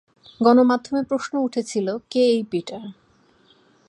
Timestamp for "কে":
2.09-2.21